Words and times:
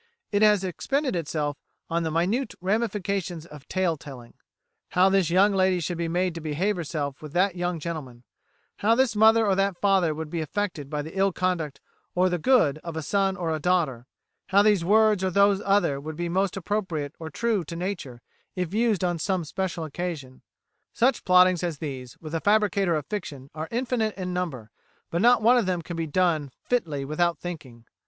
It 0.31 0.41
has 0.41 0.63
expended 0.63 1.15
itself 1.15 1.59
on 1.87 2.01
the 2.01 2.09
minute 2.09 2.55
ramifications 2.59 3.45
of 3.45 3.67
tale 3.67 3.97
telling: 3.97 4.33
how 4.93 5.09
this 5.09 5.29
young 5.29 5.53
lady 5.53 5.79
should 5.79 5.99
be 5.99 6.07
made 6.07 6.33
to 6.33 6.41
behave 6.41 6.75
herself 6.75 7.21
with 7.21 7.33
that 7.33 7.55
young 7.55 7.79
gentleman; 7.79 8.23
how 8.77 8.95
this 8.95 9.15
mother 9.15 9.45
or 9.45 9.53
that 9.53 9.77
father 9.79 10.15
would 10.15 10.31
be 10.31 10.41
affected 10.41 10.89
by 10.89 11.03
the 11.03 11.15
ill 11.15 11.31
conduct 11.31 11.81
or 12.15 12.29
the 12.29 12.39
good 12.39 12.79
of 12.79 12.95
a 12.97 13.03
son 13.03 13.37
or 13.37 13.53
a 13.53 13.59
daughter; 13.59 14.07
how 14.47 14.63
these 14.63 14.83
words 14.83 15.23
or 15.23 15.29
those 15.29 15.61
other 15.63 16.01
would 16.01 16.15
be 16.15 16.27
most 16.29 16.57
appropriate 16.57 17.13
or 17.19 17.29
true 17.29 17.63
to 17.65 17.75
nature 17.75 18.23
if 18.55 18.73
used 18.73 19.03
on 19.03 19.19
some 19.19 19.45
special 19.45 19.83
occasion. 19.83 20.41
Such 20.93 21.23
plottings 21.23 21.61
as 21.61 21.77
these 21.77 22.17
with 22.19 22.33
a 22.33 22.41
fabricator 22.41 22.95
of 22.95 23.05
fiction 23.05 23.51
are 23.53 23.67
infinite 23.69 24.17
in 24.17 24.33
number, 24.33 24.71
but 25.11 25.21
not 25.21 25.43
one 25.43 25.57
of 25.59 25.67
them 25.67 25.83
can 25.83 25.95
be 25.95 26.07
done 26.07 26.49
fitly 26.63 27.05
without 27.05 27.37
thinking. 27.37 27.85